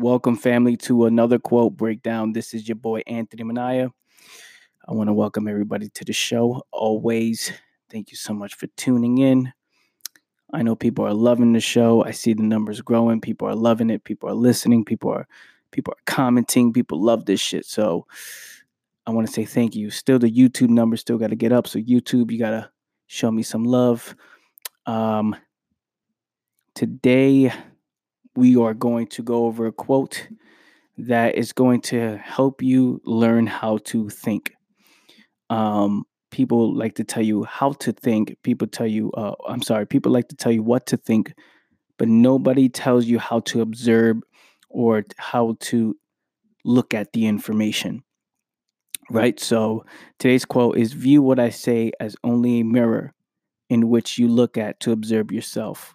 [0.00, 2.32] Welcome, family, to another quote breakdown.
[2.32, 3.92] This is your boy Anthony Manaya.
[4.88, 6.64] I want to welcome everybody to the show.
[6.72, 7.52] Always,
[7.90, 9.52] thank you so much for tuning in.
[10.52, 12.04] I know people are loving the show.
[12.04, 13.20] I see the numbers growing.
[13.20, 14.02] People are loving it.
[14.02, 14.84] People are listening.
[14.84, 15.28] People are
[15.70, 16.72] people are commenting.
[16.72, 17.64] People love this shit.
[17.64, 18.04] So
[19.06, 19.90] I want to say thank you.
[19.90, 21.68] Still, the YouTube numbers still got to get up.
[21.68, 22.68] So YouTube, you gotta
[23.06, 24.16] show me some love.
[24.86, 25.36] Um,
[26.74, 27.52] today
[28.36, 30.28] we are going to go over a quote
[30.96, 34.52] that is going to help you learn how to think.
[35.50, 38.36] Um, people like to tell you how to think.
[38.42, 41.32] People tell you, uh, I'm sorry, people like to tell you what to think,
[41.98, 44.16] but nobody tells you how to observe
[44.68, 45.96] or how to
[46.64, 48.02] look at the information.
[49.10, 49.38] Right?
[49.38, 49.84] So
[50.18, 53.12] today's quote is View what I say as only a mirror
[53.68, 55.94] in which you look at to observe yourself.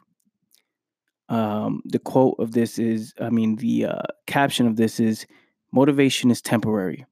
[1.30, 5.28] Um, the quote of this is, I mean, the uh, caption of this is
[5.72, 7.06] motivation is temporary.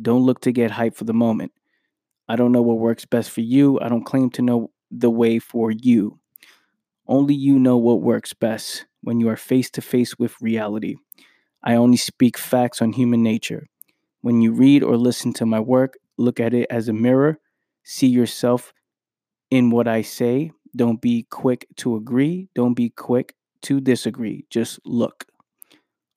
[0.00, 1.52] Don't look to get hype for the moment.
[2.28, 3.80] I don't know what works best for you.
[3.80, 6.18] I don't claim to know the way for you.
[7.06, 10.96] Only you know what works best when you are face to face with reality.
[11.62, 13.66] I only speak facts on human nature.
[14.20, 17.38] When you read or listen to my work, look at it as a mirror.
[17.84, 18.72] See yourself
[19.50, 20.50] in what I say.
[20.74, 22.48] Don't be quick to agree.
[22.54, 24.46] Don't be quick to disagree.
[24.50, 25.26] Just look.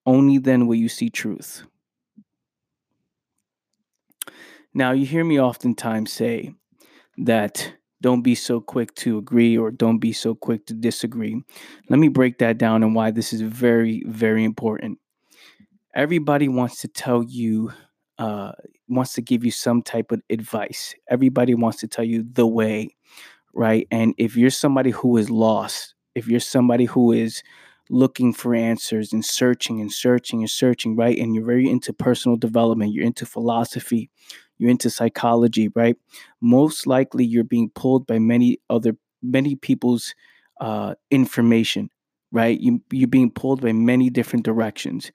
[0.06, 1.64] Only then will you see truth.
[4.74, 6.54] Now, you hear me oftentimes say
[7.18, 11.42] that don't be so quick to agree or don't be so quick to disagree.
[11.90, 15.00] Let me break that down and why this is very, very important.
[15.96, 17.74] Everybody wants to tell you,
[18.20, 18.54] uh,
[18.88, 20.94] wants to give you some type of advice.
[21.10, 22.96] Everybody wants to tell you the way,
[23.54, 23.88] right?
[23.92, 27.44] And if you're somebody who is lost, if you're somebody who is
[27.90, 31.18] looking for answers and searching and searching and searching, right?
[31.18, 34.10] And you're very into personal development, you're into philosophy,
[34.58, 35.98] you're into psychology, right?
[36.42, 40.14] Most likely you're being pulled by many other many people's
[40.62, 41.90] uh, information,
[42.32, 42.60] right?
[42.60, 45.12] You you're being pulled by many different directions.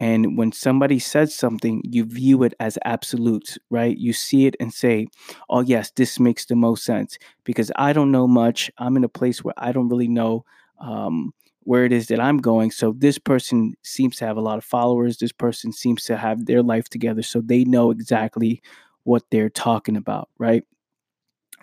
[0.00, 3.96] And when somebody says something, you view it as absolutes, right?
[3.96, 5.08] You see it and say,
[5.48, 8.70] "Oh yes, this makes the most sense because I don't know much.
[8.78, 10.44] I'm in a place where I don't really know
[10.80, 11.32] um,
[11.62, 12.70] where it is that I'm going.
[12.70, 15.18] So this person seems to have a lot of followers.
[15.18, 18.62] This person seems to have their life together, so they know exactly
[19.04, 20.64] what they're talking about, right?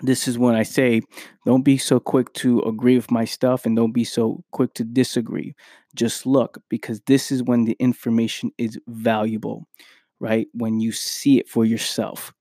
[0.01, 1.01] This is when I say,
[1.45, 4.83] don't be so quick to agree with my stuff and don't be so quick to
[4.83, 5.55] disagree.
[5.95, 9.67] Just look, because this is when the information is valuable,
[10.19, 10.47] right?
[10.53, 12.33] When you see it for yourself.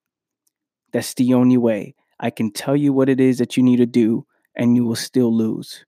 [0.93, 1.95] That's the only way.
[2.19, 4.97] I can tell you what it is that you need to do, and you will
[4.97, 5.85] still lose.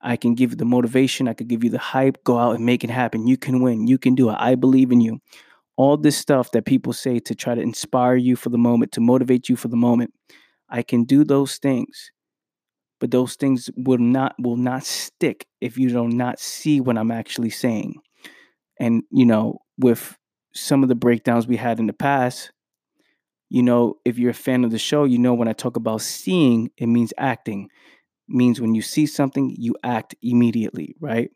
[0.00, 2.66] I can give you the motivation, I could give you the hype, go out and
[2.66, 3.26] make it happen.
[3.26, 4.36] You can win, you can do it.
[4.38, 5.20] I believe in you
[5.76, 9.00] all this stuff that people say to try to inspire you for the moment, to
[9.00, 10.12] motivate you for the moment.
[10.72, 12.12] I can do those things,
[13.00, 17.10] but those things will not will not stick if you do not see what I'm
[17.10, 17.96] actually saying.
[18.80, 20.16] And you know, with
[20.54, 22.52] some of the breakdowns we had in the past,
[23.50, 26.00] you know, if you're a fan of the show, you know when I talk about
[26.00, 27.68] seeing, it means acting.
[28.28, 31.30] It means when you see something, you act immediately, right?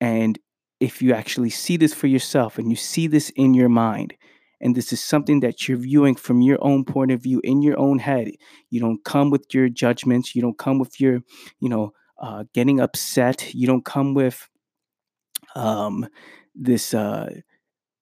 [0.00, 0.38] And
[0.80, 4.14] if you actually see this for yourself and you see this in your mind,
[4.60, 7.78] and this is something that you're viewing from your own point of view in your
[7.78, 8.30] own head,
[8.70, 11.20] you don't come with your judgments, you don't come with your,
[11.60, 14.48] you know, uh, getting upset, you don't come with
[15.54, 16.06] um,
[16.54, 16.94] this.
[16.94, 17.40] Uh,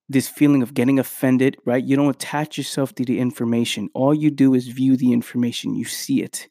[0.09, 1.83] this feeling of getting offended, right?
[1.83, 3.89] You don't attach yourself to the information.
[3.95, 5.75] All you do is view the information.
[5.75, 6.49] You see it,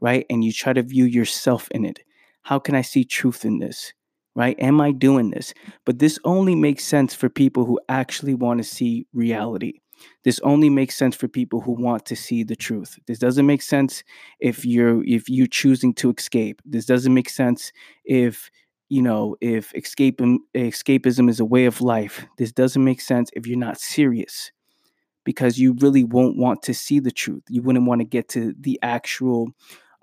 [0.00, 0.26] right?
[0.28, 2.00] And you try to view yourself in it.
[2.42, 3.94] How can I see truth in this?
[4.38, 4.54] Right?
[4.60, 5.52] Am I doing this?
[5.84, 9.80] But this only makes sense for people who actually want to see reality.
[10.22, 13.00] This only makes sense for people who want to see the truth.
[13.08, 14.04] This doesn't make sense
[14.38, 16.62] if you're if you're choosing to escape.
[16.64, 17.72] This doesn't make sense
[18.04, 18.48] if
[18.88, 22.24] you know if escapism escapism is a way of life.
[22.38, 24.52] This doesn't make sense if you're not serious
[25.24, 27.42] because you really won't want to see the truth.
[27.48, 29.48] You wouldn't want to get to the actual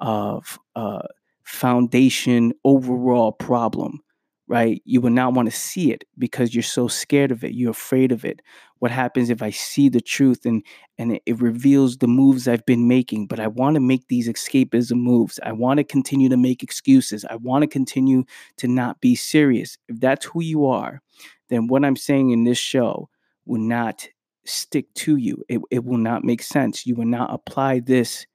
[0.01, 0.41] uh,
[0.75, 1.07] uh,
[1.45, 4.01] foundation overall problem
[4.47, 4.81] right?
[4.85, 7.53] You will not want to see it because you're so scared of it.
[7.53, 8.41] You're afraid of it.
[8.79, 10.63] What happens if I see the truth and
[10.97, 14.97] and it, reveals the moves I've been making, but I want to make these escapism
[14.97, 15.39] moves.
[15.43, 17.25] I want to continue to make excuses.
[17.29, 18.23] I want to continue
[18.57, 19.77] to not be serious.
[19.87, 21.01] If that's who you are,
[21.49, 23.09] then what I'm saying in this show
[23.45, 24.07] will not
[24.45, 25.43] stick to you.
[25.49, 26.85] It, it will not make sense.
[26.85, 28.27] You will not apply this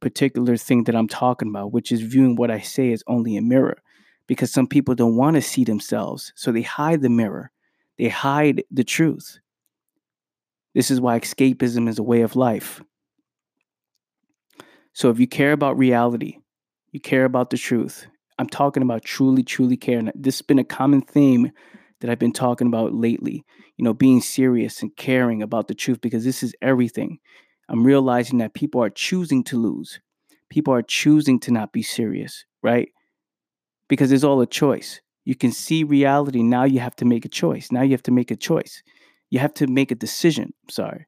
[0.00, 3.42] particular thing that I'm talking about, which is viewing what I say as only a
[3.42, 3.78] mirror
[4.26, 6.32] because some people don't want to see themselves.
[6.36, 7.50] So they hide the mirror.
[7.98, 9.38] They hide the truth.
[10.74, 12.82] This is why escapism is a way of life.
[14.92, 16.38] So if you care about reality,
[16.92, 18.06] you care about the truth.
[18.38, 20.10] I'm talking about truly, truly caring.
[20.14, 21.50] This has been a common theme
[22.00, 23.44] that I've been talking about lately.
[23.76, 27.18] You know, being serious and caring about the truth because this is everything.
[27.68, 30.00] I'm realizing that people are choosing to lose.
[30.50, 32.88] People are choosing to not be serious, right?
[33.88, 35.00] Because it's all a choice.
[35.24, 36.42] You can see reality.
[36.42, 37.70] Now you have to make a choice.
[37.72, 38.82] Now you have to make a choice.
[39.30, 40.52] You have to make a decision.
[40.70, 41.06] sorry.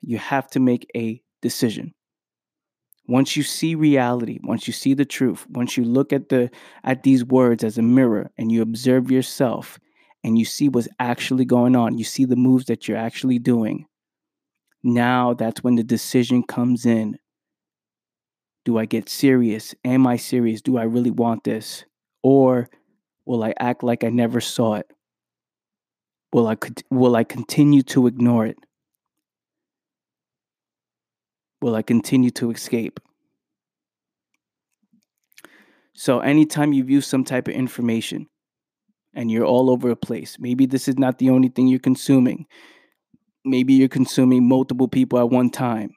[0.00, 1.94] You have to make a decision.
[3.08, 6.50] Once you see reality, once you see the truth, once you look at the
[6.82, 9.78] at these words as a mirror and you observe yourself
[10.24, 13.86] and you see what's actually going on, you see the moves that you're actually doing.
[14.82, 17.18] Now that's when the decision comes in.
[18.66, 19.74] Do I get serious?
[19.84, 20.60] Am I serious?
[20.60, 21.86] Do I really want this?
[22.22, 22.68] Or
[23.24, 24.90] will I act like I never saw it?
[26.34, 26.56] Will I
[26.90, 28.58] will I continue to ignore it?
[31.66, 33.00] will I continue to escape?
[35.94, 38.28] So, anytime you view some type of information
[39.14, 42.46] and you're all over a place, maybe this is not the only thing you're consuming.
[43.44, 45.90] Maybe you're consuming multiple people at one time,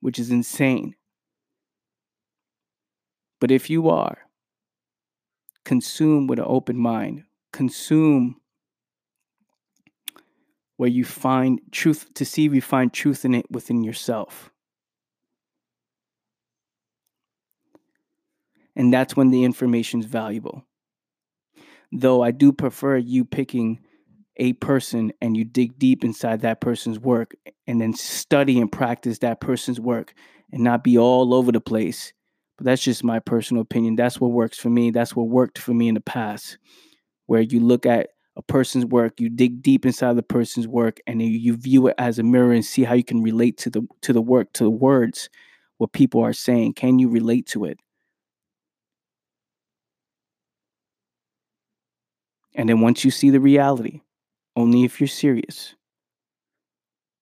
[0.00, 0.94] which is insane.
[3.42, 4.18] But if you are,
[5.64, 8.36] consume with an open mind, consume
[10.76, 14.52] where you find truth, to see if you find truth in it within yourself.
[18.76, 20.64] And that's when the information is valuable.
[21.90, 23.80] Though I do prefer you picking
[24.36, 27.34] a person and you dig deep inside that person's work
[27.66, 30.14] and then study and practice that person's work
[30.52, 32.12] and not be all over the place.
[32.56, 33.96] But that's just my personal opinion.
[33.96, 34.90] That's what works for me.
[34.90, 36.58] That's what worked for me in the past,
[37.26, 41.20] where you look at a person's work, you dig deep inside the person's work, and
[41.20, 44.12] you view it as a mirror and see how you can relate to the to
[44.12, 45.28] the work, to the words,
[45.78, 46.74] what people are saying.
[46.74, 47.78] Can you relate to it?
[52.54, 54.00] And then once you see the reality,
[54.56, 55.74] only if you're serious.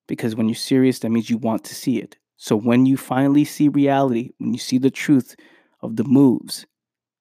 [0.09, 2.17] Because when you're serious, that means you want to see it.
[2.42, 5.37] So when you finally see reality, when you see the truth
[5.82, 6.64] of the moves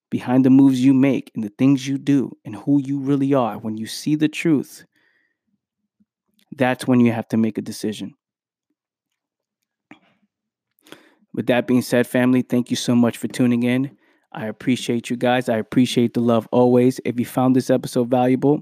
[0.10, 3.57] behind the moves you make and the things you do and who you really are,
[3.57, 4.86] when you see the truth,
[6.56, 8.13] that's when you have to make a decision.
[11.33, 13.98] With that being said, family, thank you so much for tuning in.
[14.31, 15.50] I appreciate you guys.
[15.50, 17.01] I appreciate the love always.
[17.04, 18.62] If you found this episode valuable,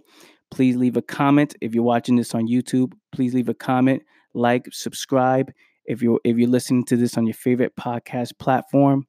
[0.50, 1.56] please leave a comment.
[1.62, 4.02] If you're watching this on YouTube, please leave a comment,
[4.34, 5.52] like, subscribe.
[5.88, 9.08] If you're if you're listening to this on your favorite podcast platform,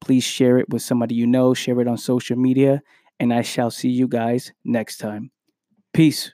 [0.00, 2.82] please share it with somebody you know, share it on social media,
[3.18, 5.30] and I shall see you guys next time.
[5.92, 6.32] Peace.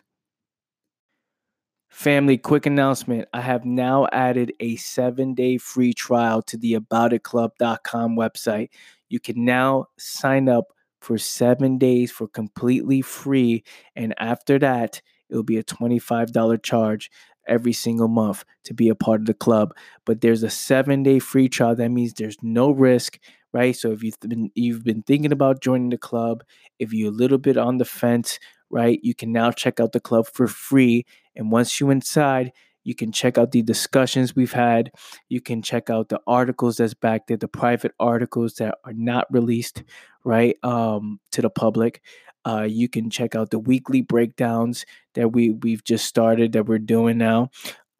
[1.88, 3.28] Family, quick announcement.
[3.32, 8.70] I have now added a seven day free trial to the aboutitclub.com website.
[9.08, 10.64] You can now sign up
[11.00, 13.62] for seven days for completely free.
[13.94, 17.10] And after that, it'll be a $25 charge
[17.46, 19.74] every single month to be a part of the club.
[20.04, 21.74] But there's a seven day free trial.
[21.76, 23.18] That means there's no risk,
[23.52, 23.74] right?
[23.76, 26.44] So if you've been you've been thinking about joining the club,
[26.78, 28.38] if you're a little bit on the fence,
[28.70, 31.06] right, you can now check out the club for free.
[31.36, 32.52] And once you're inside,
[32.84, 34.90] you can check out the discussions we've had.
[35.28, 39.26] You can check out the articles that's back there, the private articles that are not
[39.32, 39.82] released,
[40.22, 42.02] right, um, to the public.
[42.44, 44.84] Uh, you can check out the weekly breakdowns
[45.14, 47.50] that we we've just started that we're doing now.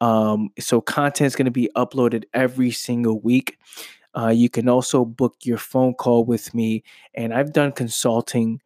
[0.01, 3.57] Um, so content is going to be uploaded every single week.
[4.17, 6.83] Uh, you can also book your phone call with me,
[7.13, 8.61] and I've done consulting.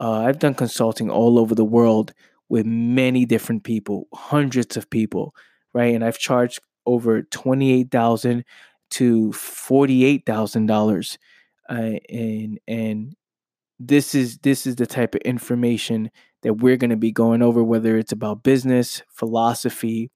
[0.00, 2.12] Uh, I've done consulting all over the world
[2.48, 5.34] with many different people, hundreds of people
[5.74, 5.94] right?
[5.94, 8.44] And I've charged over twenty-eight thousand
[8.90, 11.18] to forty-eight thousand uh, dollars,
[11.68, 13.14] and and
[13.88, 16.10] this is this is the type of information
[16.42, 20.10] that we're going to be going over, whether it's about business, philosophy,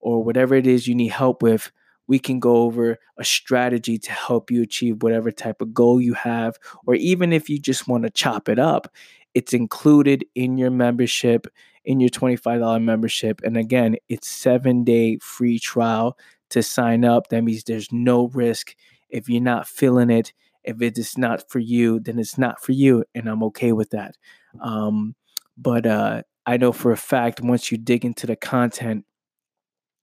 [0.00, 1.72] or whatever it is you need help with.
[2.06, 6.14] We can go over a strategy to help you achieve whatever type of goal you
[6.14, 8.88] have, or even if you just want to chop it up,
[9.32, 11.46] it's included in your membership
[11.84, 13.40] in your $25 membership.
[13.44, 16.18] And again, it's seven day free trial
[16.50, 17.28] to sign up.
[17.28, 18.74] That means there's no risk.
[19.08, 20.32] If you're not feeling it,
[20.64, 23.04] if it is not for you, then it's not for you.
[23.14, 24.16] And I'm okay with that.
[24.60, 25.14] Um,
[25.56, 29.04] but uh, I know for a fact once you dig into the content,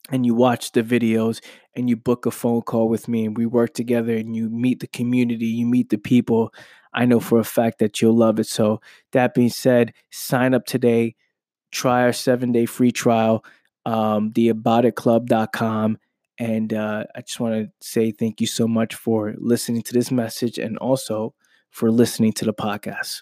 [0.10, 1.42] and you watch the videos
[1.76, 4.80] and you book a phone call with me and we work together and you meet
[4.82, 6.54] the community, you meet the people,
[6.92, 8.48] I know for a fact that you'll love it.
[8.48, 8.82] So,
[9.14, 11.16] that being said, sign up today
[11.72, 13.44] try our seven day free trial,
[13.86, 14.32] um.
[16.42, 20.12] And uh, I just want to say thank you so much for listening to this
[20.12, 21.36] message and also
[21.70, 23.22] for listening to the podcast.